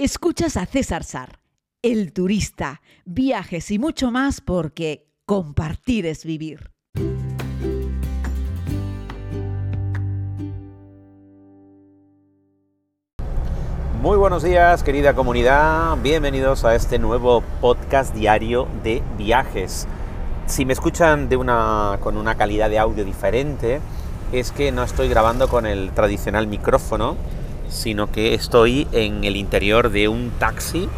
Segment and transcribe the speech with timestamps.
[0.00, 1.40] Escuchas a César Sar,
[1.82, 6.70] el turista, viajes y mucho más porque compartir es vivir.
[14.00, 19.88] Muy buenos días querida comunidad, bienvenidos a este nuevo podcast diario de viajes.
[20.46, 23.80] Si me escuchan de una, con una calidad de audio diferente,
[24.30, 27.16] es que no estoy grabando con el tradicional micrófono,
[27.68, 30.88] sino que estoy en el interior de un taxi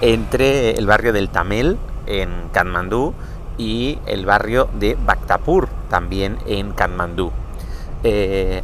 [0.00, 3.14] entre el barrio del Tamel en Katmandú
[3.56, 7.32] y el barrio de Bhaktapur también en Katmandú.
[8.04, 8.62] Eh,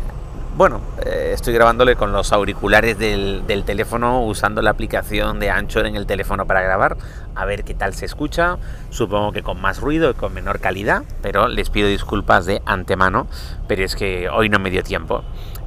[0.56, 5.96] bueno, eh, estoy grabándole con los auriculares del, teléfono usando la aplicación de Anchor en
[5.96, 6.96] el teléfono para grabar,
[7.34, 8.58] a ver qué tal se escucha.
[8.91, 13.27] Supongo que con más ruido y con menor calidad, pero les pido disculpas de antemano,
[13.66, 15.24] pero es que hoy no me dio tiempo.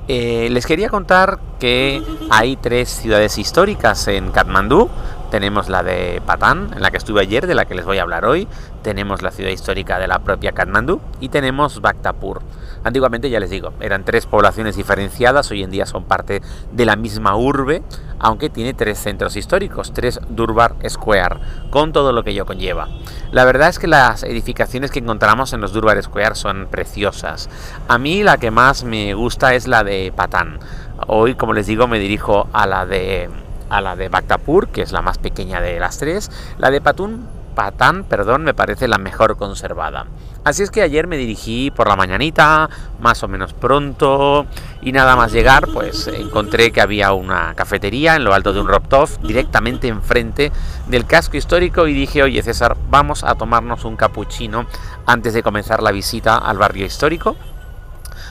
[0.08, 4.90] Eh, les quería contar que hay tres ciudades históricas en Katmandú.
[5.32, 8.04] Tenemos la de Patán, en la que estuve ayer, de la que les voy a
[8.04, 8.48] hablar hoy.
[8.82, 12.42] Tenemos la ciudad histórica de la propia Katmandú y tenemos Bhaktapur.
[12.84, 16.96] Antiguamente, ya les digo, eran tres poblaciones diferenciadas, hoy en día son parte de la
[16.96, 17.84] misma urbe,
[18.20, 22.88] aunque tiene tres centros históricos, tres Durbar Square, con todo lo que ello conlleva.
[23.32, 27.50] La verdad es que las edificaciones que encontramos en los Durbar Square son preciosas.
[27.90, 30.60] A mí la que más me gusta es la de Patán.
[31.08, 33.30] Hoy, como les digo, me dirijo a la de
[33.70, 36.32] a la de Bhaktapur, que es la más pequeña de las tres.
[36.58, 40.06] La de Patún Patán, perdón, me parece la mejor conservada.
[40.44, 42.70] Así es que ayer me dirigí por la mañanita,
[43.02, 44.46] más o menos pronto,
[44.82, 48.68] y nada más llegar, pues encontré que había una cafetería en lo alto de un
[48.68, 50.52] Roptov, directamente enfrente
[50.86, 54.68] del casco histórico, y dije, oye César, vamos a tomarnos un capuchino
[55.08, 57.36] antes de comenzar la visita al barrio histórico.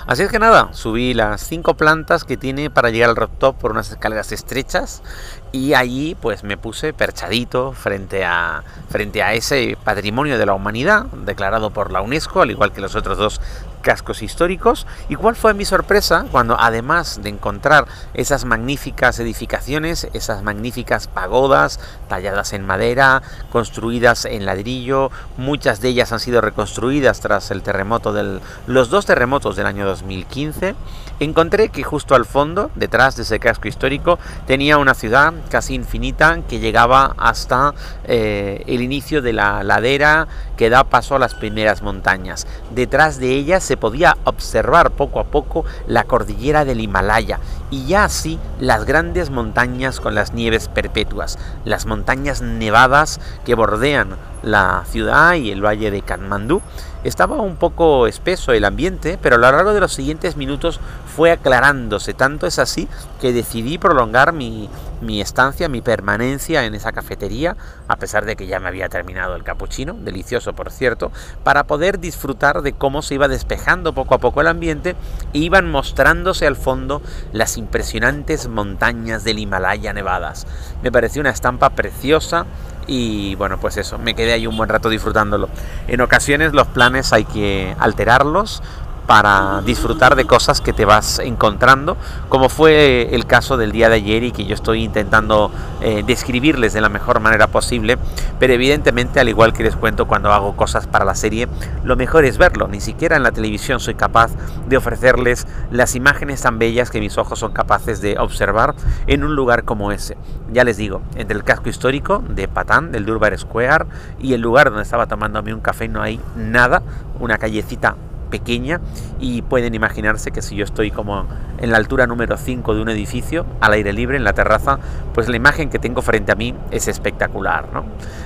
[0.07, 3.73] Así es que nada, subí las cinco plantas que tiene para llegar al rooftop por
[3.73, 5.03] unas escaleras estrechas
[5.51, 11.07] y allí pues me puse perchadito frente a, frente a ese patrimonio de la humanidad
[11.07, 13.41] declarado por la UNESCO, al igual que los otros dos
[13.87, 14.85] cascos históricos.
[15.09, 21.79] ¿Y cuál fue mi sorpresa cuando además de encontrar esas magníficas edificaciones, esas magníficas pagodas
[22.09, 28.13] talladas en madera, construidas en ladrillo, muchas de ellas han sido reconstruidas tras el terremoto
[28.13, 30.75] del los dos terremotos del año 2015,
[31.21, 36.41] encontré que justo al fondo, detrás de ese casco histórico, tenía una ciudad casi infinita
[36.49, 37.73] que llegaba hasta
[38.05, 40.27] eh, el inicio de la ladera
[40.57, 42.47] que da paso a las primeras montañas.
[42.75, 47.39] Detrás de ella se podía observar poco a poco la cordillera del Himalaya
[47.71, 54.17] y ya así las grandes montañas con las nieves perpetuas, las montañas nevadas que bordean
[54.43, 56.63] la ciudad y el valle de Katmandú.
[57.05, 60.81] Estaba un poco espeso el ambiente, pero a lo largo de los siguientes minutos
[61.17, 62.13] fue aclarándose.
[62.13, 62.89] Tanto es así
[63.23, 64.69] que decidí prolongar mi,
[65.01, 67.57] mi estancia, mi permanencia en esa cafetería,
[67.89, 71.11] a pesar de que ya me había terminado el capuchino, delicioso por cierto,
[71.43, 74.95] para poder disfrutar de cómo se iba despejando poco a poco el ambiente
[75.33, 77.01] e iban mostrándose al fondo
[77.33, 80.47] las impresionantes montañas del Himalaya nevadas.
[80.83, 82.45] Me pareció una estampa preciosa
[82.87, 85.49] y bueno, pues eso, me quedé ahí un buen rato disfrutándolo.
[85.89, 88.63] En ocasiones los planes hay que alterarlos
[89.07, 91.97] para disfrutar de cosas que te vas encontrando,
[92.29, 95.51] como fue el caso del día de ayer y que yo estoy intentando
[95.81, 97.99] eh, describirles de la mejor manera posible,
[98.39, 101.49] pero evidentemente al igual que les cuento cuando hago cosas para la serie,
[101.85, 104.33] lo mejor es verlo, ni siquiera en la televisión soy capaz
[104.67, 108.75] de ofrecerles las imágenes tan bellas que mis ojos son capaces de observar
[109.07, 110.17] en un lugar como ese.
[110.53, 113.87] Ya les digo, entre el casco histórico de Patán, del Durbar Square,
[114.21, 116.83] y el lugar donde estaba tomándome un café no hay nada,
[117.21, 118.81] una callecita pequeña
[119.21, 121.27] y pueden imaginarse que si yo estoy como
[121.59, 124.79] en la altura número 5 de un edificio, al aire libre, en la terraza,
[125.15, 127.85] pues la imagen que tengo frente a mí es espectacular, ¿no?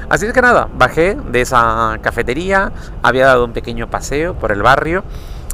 [0.09, 2.73] Así es que nada, bajé de esa cafetería,
[3.03, 5.05] había dado un pequeño paseo por el barrio,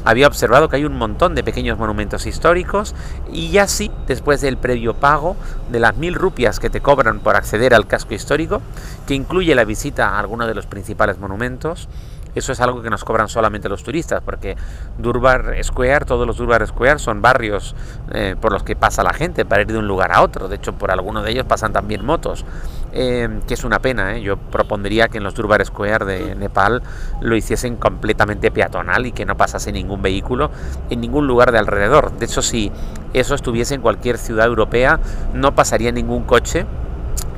[0.07, 2.95] había observado que hay un montón de pequeños monumentos históricos
[3.31, 5.35] y ya sí, después del previo pago
[5.69, 8.61] de las mil rupias que te cobran por acceder al casco histórico,
[9.05, 11.89] que incluye la visita a alguno de los principales monumentos,
[12.37, 14.55] eso es algo que nos cobran solamente los turistas, porque
[14.97, 17.75] Durbar Square, todos los Durbar Square son barrios
[18.11, 20.47] eh, por los que pasa la gente para ir de un lugar a otro.
[20.47, 22.45] De hecho, por algunos de ellos pasan también motos,
[22.93, 24.15] eh, que es una pena.
[24.15, 24.21] ¿eh?
[24.21, 26.81] Yo propondría que en los Durbar Square de Nepal
[27.21, 30.51] lo hiciesen completamente peatonal y que no pasase ningún vehículo
[30.89, 32.11] en ningún lugar de alrededor.
[32.17, 32.71] De hecho, si
[33.13, 34.99] eso estuviese en cualquier ciudad europea,
[35.33, 36.65] no pasaría ningún coche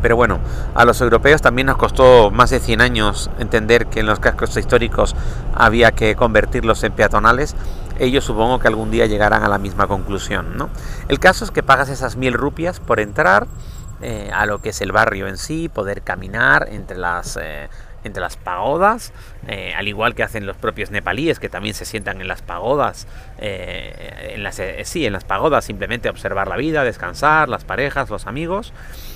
[0.01, 0.39] pero bueno,
[0.75, 4.55] a los europeos también nos costó más de 100 años entender que en los cascos
[4.57, 5.15] históricos
[5.53, 7.55] había que convertirlos en peatonales.
[7.99, 10.57] Ellos supongo que algún día llegarán a la misma conclusión.
[10.57, 10.69] ¿no?
[11.07, 13.47] El caso es que pagas esas mil rupias por entrar
[14.01, 17.37] eh, a lo que es el barrio en sí, poder caminar entre las...
[17.41, 17.69] Eh,
[18.03, 19.13] entre las pagodas,
[19.47, 23.07] eh, al igual que hacen los propios nepalíes que también se sientan en las pagodas,
[23.37, 28.73] en las, sí, en las pagodas simplemente observar la vida, descansar, las parejas, los amigos,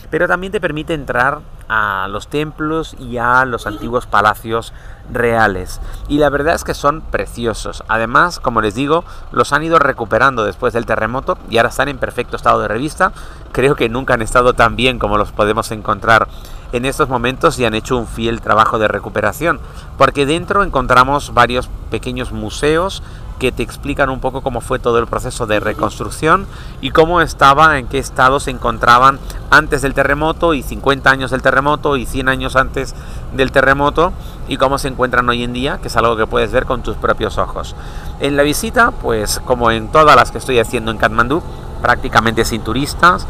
[0.09, 4.74] pero también te permite entrar a los templos y a los antiguos palacios
[5.12, 5.81] reales.
[6.07, 7.83] Y la verdad es que son preciosos.
[7.88, 11.97] Además, como les digo, los han ido recuperando después del terremoto y ahora están en
[11.97, 13.12] perfecto estado de revista.
[13.51, 16.27] Creo que nunca han estado tan bien como los podemos encontrar
[16.74, 19.60] en estos momentos y han hecho un fiel trabajo de recuperación,
[19.98, 23.04] porque dentro encontramos varios pequeños museos
[23.40, 26.48] que te explican un poco cómo fue todo el proceso de reconstrucción
[26.81, 29.20] y cómo estaba, en qué estado se encontraban
[29.52, 32.96] antes del terremoto y 50 años del terremoto y 100 años antes
[33.36, 34.14] del terremoto
[34.48, 36.96] y cómo se encuentran hoy en día, que es algo que puedes ver con tus
[36.96, 37.76] propios ojos.
[38.19, 41.44] En la visita, pues como en todas las que estoy haciendo en Katmandú,
[41.81, 43.28] prácticamente sin turistas,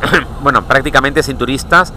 [0.42, 1.92] bueno, prácticamente sin turistas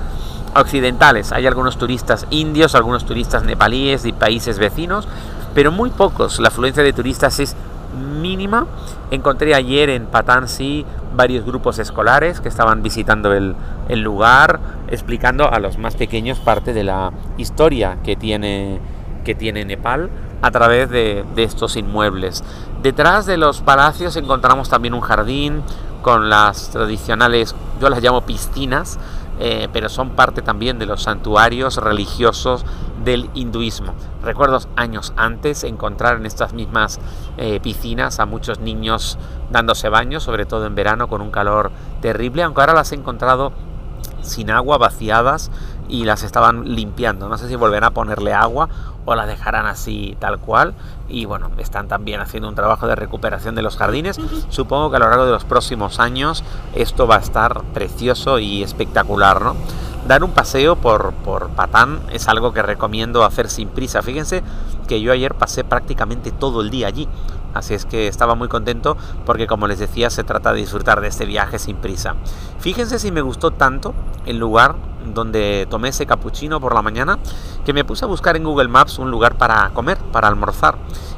[0.56, 1.31] occidentales.
[1.31, 5.07] Hay algunos turistas indios, algunos turistas nepalíes y países vecinos,
[5.54, 6.40] pero muy pocos.
[6.40, 7.56] La afluencia de turistas es
[8.22, 8.66] mínima.
[9.12, 10.86] Encontré ayer en Patansi
[11.16, 13.56] varios grupos escolares que estaban visitando el,
[13.90, 14.60] lugar,
[14.90, 18.80] explicando a los más pequeños parte de la historia que tiene,
[19.25, 20.10] que tiene Nepal
[20.42, 22.44] a través de, de estos inmuebles.
[22.81, 25.63] Detrás de los palacios encontramos también un jardín
[26.02, 28.98] con las tradicionales, yo las llamo piscinas,
[29.39, 32.65] eh, pero son parte también de los santuarios religiosos
[33.03, 33.94] del hinduismo.
[34.21, 37.00] Recuerdo años antes encontrar en estas mismas
[37.38, 39.18] eh, piscinas a muchos niños
[39.50, 41.71] dándose baños, sobre todo en verano con un calor
[42.01, 43.53] terrible, aunque ahora las he encontrado
[44.21, 45.51] sin agua, vaciadas
[45.88, 47.27] y las estaban limpiando.
[47.27, 48.69] No sé si volverán a ponerle agua
[49.06, 50.75] o las dejarán así tal cual.
[51.07, 54.19] Y bueno, están también haciendo un trabajo de recuperación de los jardines.
[54.50, 56.44] Supongo que a lo largo de los próximos años
[56.75, 59.56] esto va a estar precioso y espectacular, ¿no?
[60.07, 64.01] Dar un paseo por, por Patán es algo que recomiendo hacer sin prisa.
[64.01, 64.44] Fíjense
[64.88, 67.07] que yo ayer pasé prácticamente todo el día allí.
[67.54, 71.07] Así es que estaba muy contento porque como les decía se trata de disfrutar de
[71.07, 72.16] este viaje sin prisa.
[72.60, 73.94] Fíjense si me gustó tanto
[74.25, 74.75] el lugar
[75.13, 77.19] donde tomé ese capuchino por la mañana
[77.65, 80.77] que me puse a buscar en Google Maps un lugar para comer, para almorzar.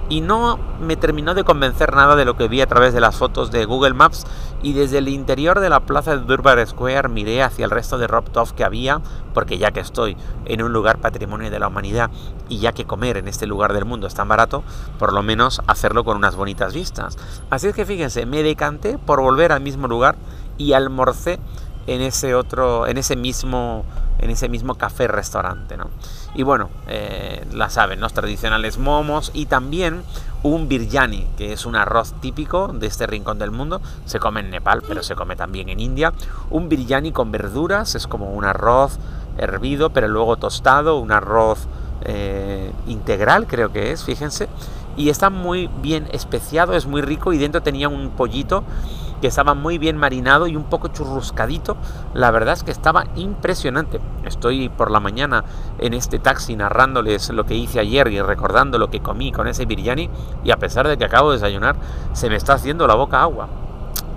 [0.09, 3.15] Y no me terminó de convencer nada de lo que vi a través de las
[3.15, 4.25] fotos de Google Maps
[4.61, 8.07] y desde el interior de la plaza de Durbar Square miré hacia el resto de
[8.07, 9.01] Roptov que había,
[9.33, 12.11] porque ya que estoy en un lugar patrimonio de la humanidad
[12.49, 14.63] y ya que comer en este lugar del mundo es tan barato,
[14.99, 17.17] por lo menos hacerlo con unas bonitas vistas.
[17.49, 20.15] Así es que fíjense, me decanté por volver al mismo lugar
[20.57, 21.39] y almorcé
[21.88, 23.86] en ese otro, en ese mismo,
[24.19, 25.89] en ese mismo café restaurante, ¿no?
[26.36, 30.04] Y bueno, eh, la saben, los tradicionales momos y también
[30.44, 33.81] un biryani, que es un arroz típico de este rincón del mundo.
[34.06, 36.13] Se come en Nepal, pero se come también en India.
[36.50, 38.98] Un biryani con verduras, es como un arroz
[39.38, 41.68] hervido, pero luego tostado, un arroz
[42.04, 44.48] eh, integral creo que es, fíjense.
[44.98, 48.63] Y está muy bien especiado, es muy rico y dentro tenía un pollito
[49.21, 51.77] que estaba muy bien marinado y un poco churruscadito.
[52.13, 54.01] La verdad es que estaba impresionante.
[54.25, 55.45] Estoy por la mañana
[55.79, 59.65] en este taxi narrándoles lo que hice ayer y recordando lo que comí con ese
[59.65, 60.09] biryani
[60.44, 61.75] y a pesar de que acabo de desayunar,
[62.13, 63.47] se me está haciendo la boca agua.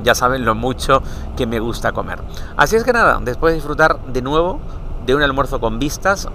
[0.02, 1.02] Ya saben lo mucho
[1.36, 2.20] que me gusta comer.
[2.56, 4.60] Así es que nada, después de disfrutar de nuevo
[5.06, 6.28] de un almuerzo con vistas,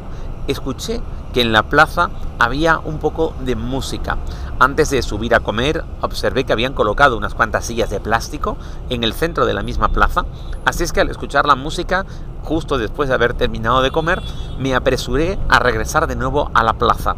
[0.51, 1.01] escuché
[1.33, 4.17] que en la plaza había un poco de música.
[4.59, 8.57] Antes de subir a comer, observé que habían colocado unas cuantas sillas de plástico
[8.89, 10.25] en el centro de la misma plaza,
[10.65, 12.05] así es que al escuchar la música,
[12.43, 14.21] justo después de haber terminado de comer,
[14.59, 17.15] me apresuré a regresar de nuevo a la plaza.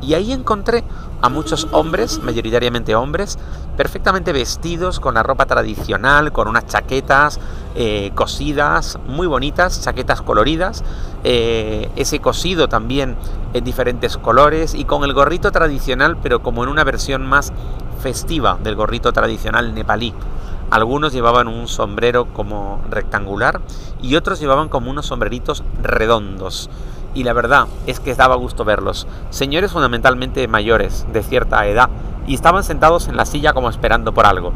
[0.00, 0.84] Y ahí encontré
[1.24, 3.38] a muchos hombres, mayoritariamente hombres,
[3.78, 7.40] perfectamente vestidos con la ropa tradicional, con unas chaquetas
[7.74, 10.84] eh, cosidas, muy bonitas, chaquetas coloridas,
[11.24, 13.16] eh, ese cosido también
[13.54, 17.54] en diferentes colores y con el gorrito tradicional, pero como en una versión más
[18.02, 20.12] festiva del gorrito tradicional nepalí.
[20.70, 23.62] Algunos llevaban un sombrero como rectangular
[24.02, 26.68] y otros llevaban como unos sombreritos redondos.
[27.14, 29.06] Y la verdad es que daba gusto verlos.
[29.30, 31.88] Señores fundamentalmente mayores, de cierta edad,
[32.26, 34.52] y estaban sentados en la silla como esperando por algo.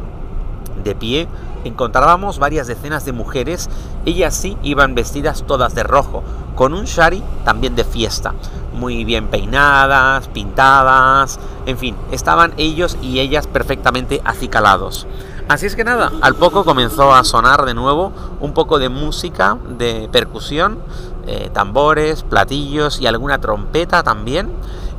[0.82, 1.28] De pie
[1.64, 3.68] encontrábamos varias decenas de mujeres,
[4.06, 6.22] ellas sí iban vestidas todas de rojo,
[6.54, 8.34] con un shari también de fiesta,
[8.72, 15.06] muy bien peinadas, pintadas, en fin, estaban ellos y ellas perfectamente acicalados.
[15.48, 19.56] Así es que nada, al poco comenzó a sonar de nuevo un poco de música,
[19.78, 20.78] de percusión,
[21.28, 24.50] eh, tambores, platillos y alguna trompeta también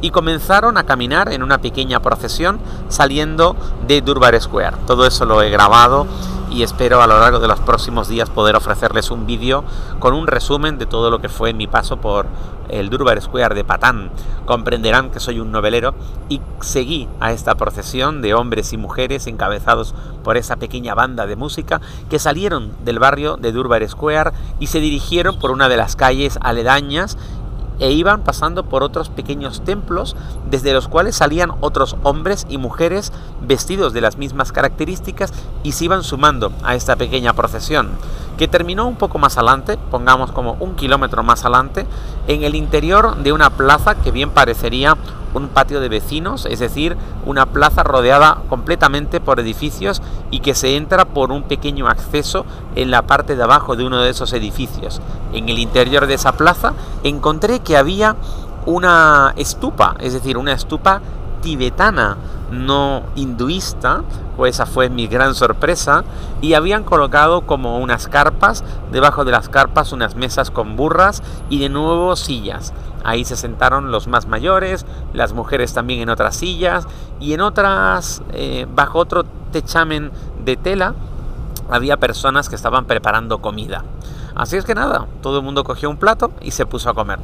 [0.01, 3.55] y comenzaron a caminar en una pequeña procesión saliendo
[3.87, 4.77] de Durbar Square.
[4.87, 6.05] Todo eso lo he grabado
[6.51, 9.63] y espero a lo largo de los próximos días poder ofrecerles un vídeo
[9.99, 12.27] con un resumen de todo lo que fue mi paso por
[12.69, 14.11] el Durbar Square de Patán.
[14.45, 15.93] Comprenderán que soy un novelero
[16.29, 21.35] y seguí a esta procesión de hombres y mujeres encabezados por esa pequeña banda de
[21.35, 25.95] música que salieron del barrio de Durbar Square y se dirigieron por una de las
[25.95, 27.17] calles aledañas
[27.79, 30.15] e iban pasando por otros pequeños templos
[30.49, 35.33] desde los cuales salían otros hombres y mujeres vestidos de las mismas características
[35.63, 37.89] y se iban sumando a esta pequeña procesión
[38.39, 41.85] que terminó un poco más adelante, pongamos como un kilómetro más adelante,
[42.25, 44.95] en el interior de una plaza que bien parecería
[45.33, 50.75] un patio de vecinos, es decir, una plaza rodeada completamente por edificios y que se
[50.75, 52.45] entra por un pequeño acceso
[52.75, 55.01] en la parte de abajo de uno de esos edificios.
[55.33, 58.15] En el interior de esa plaza encontré que había
[58.65, 61.01] una estupa, es decir, una estupa
[61.41, 62.17] tibetana,
[62.51, 64.03] no hinduista,
[64.37, 66.03] pues esa fue mi gran sorpresa,
[66.41, 71.59] y habían colocado como unas carpas, debajo de las carpas unas mesas con burras y
[71.59, 72.73] de nuevo sillas.
[73.03, 76.87] Ahí se sentaron los más mayores, las mujeres también en otras sillas
[77.19, 80.11] y en otras, eh, bajo otro techamen
[80.43, 80.95] de tela,
[81.69, 83.83] había personas que estaban preparando comida.
[84.35, 87.19] Así es que nada, todo el mundo cogió un plato y se puso a comer.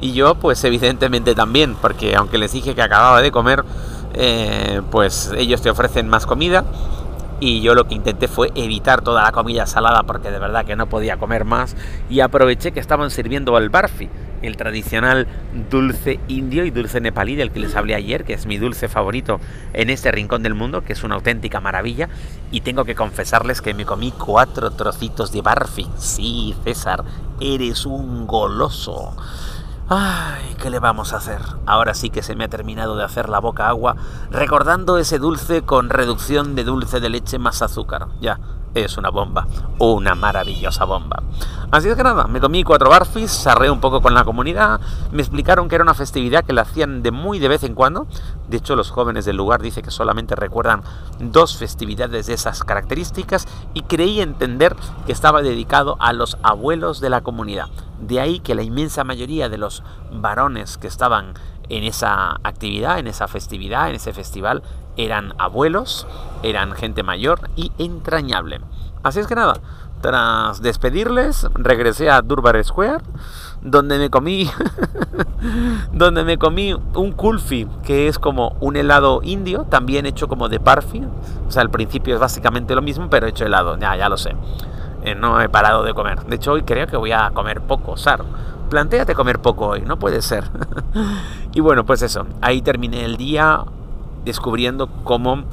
[0.00, 3.64] Y yo pues evidentemente también, porque aunque les dije que acababa de comer,
[4.16, 6.64] eh, pues ellos te ofrecen más comida
[7.38, 10.76] y yo lo que intenté fue evitar toda la comida salada porque de verdad que
[10.76, 11.76] no podía comer más
[12.08, 14.08] y aproveché que estaban sirviendo al barfi,
[14.42, 15.26] el tradicional
[15.70, 19.40] dulce indio y dulce nepalí del que les hablé ayer, que es mi dulce favorito
[19.74, 22.08] en este rincón del mundo, que es una auténtica maravilla
[22.50, 25.86] y tengo que confesarles que me comí cuatro trocitos de barfi.
[25.98, 27.04] Sí, César,
[27.40, 29.14] eres un goloso.
[29.88, 31.38] Ay, ¿qué le vamos a hacer?
[31.64, 33.94] Ahora sí que se me ha terminado de hacer la boca agua
[34.32, 38.08] recordando ese dulce con reducción de dulce de leche más azúcar.
[38.20, 38.40] Ya,
[38.74, 39.46] es una bomba,
[39.78, 41.22] una maravillosa bomba.
[41.70, 44.80] Así es que nada, me comí cuatro barfis, sarré un poco con la comunidad,
[45.10, 48.06] me explicaron que era una festividad que la hacían de muy de vez en cuando.
[48.48, 50.82] De hecho, los jóvenes del lugar dicen que solamente recuerdan
[51.18, 57.10] dos festividades de esas características y creí entender que estaba dedicado a los abuelos de
[57.10, 57.66] la comunidad.
[58.00, 59.82] De ahí que la inmensa mayoría de los
[60.12, 61.34] varones que estaban
[61.68, 64.62] en esa actividad, en esa festividad, en ese festival,
[64.96, 66.06] eran abuelos,
[66.42, 68.60] eran gente mayor y entrañable.
[69.02, 69.54] Así es que nada,
[70.00, 73.02] tras despedirles, regresé a Durbar Square,
[73.62, 74.50] donde me comí,
[75.92, 80.60] donde me comí un kulfi, que es como un helado indio, también hecho como de
[80.60, 81.02] parfi.
[81.48, 83.76] O sea, al principio es básicamente lo mismo, pero hecho helado.
[83.78, 84.36] Ya, ya lo sé.
[85.02, 86.24] Eh, no he parado de comer.
[86.26, 88.24] De hecho, hoy creo que voy a comer poco, Sar.
[88.68, 90.44] Plantéate comer poco hoy, no puede ser.
[91.52, 92.26] y bueno, pues eso.
[92.40, 93.64] Ahí terminé el día
[94.24, 95.44] descubriendo cómo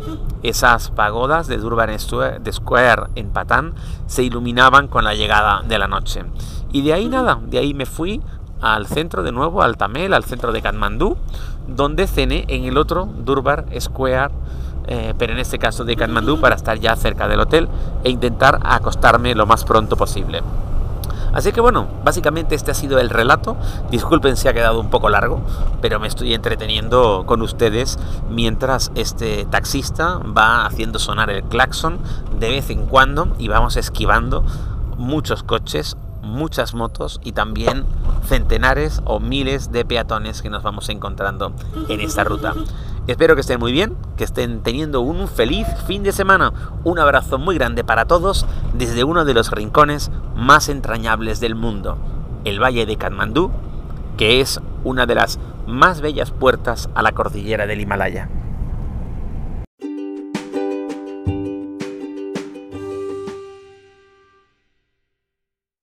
[0.41, 3.75] esas pagodas de Durban Square en Patán
[4.07, 6.23] se iluminaban con la llegada de la noche.
[6.71, 8.21] Y de ahí nada, de ahí me fui
[8.61, 11.17] al centro de nuevo, al Tamel, al centro de Katmandú,
[11.67, 14.33] donde cené en el otro Durbar Square,
[14.87, 17.69] eh, pero en este caso de Katmandú, para estar ya cerca del hotel
[18.03, 20.41] e intentar acostarme lo más pronto posible.
[21.33, 23.57] Así que bueno, básicamente este ha sido el relato.
[23.89, 25.41] Disculpen si ha quedado un poco largo,
[25.81, 27.97] pero me estoy entreteniendo con ustedes
[28.29, 31.99] mientras este taxista va haciendo sonar el claxon
[32.39, 34.43] de vez en cuando y vamos esquivando
[34.97, 37.85] muchos coches, muchas motos y también
[38.27, 41.51] centenares o miles de peatones que nos vamos encontrando
[41.89, 42.53] en esta ruta.
[43.05, 46.53] Espero que estén muy bien, que estén teniendo un feliz fin de semana.
[46.85, 51.97] Un abrazo muy grande para todos desde uno de los rincones más entrañables del mundo,
[52.45, 53.51] el Valle de Katmandú,
[54.15, 58.29] que es una de las más bellas puertas a la cordillera del Himalaya.